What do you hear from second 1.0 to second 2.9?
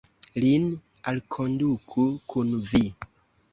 alkonduku kun vi.